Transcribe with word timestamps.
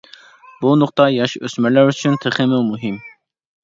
بۇ 0.63 0.71
نۇقتا 0.83 1.07
ياش-ئۆسمۈرلەر 1.17 1.95
ئۈچۈن 1.95 2.21
تېخىمۇ 2.27 2.67
مۇھىم. 2.75 3.03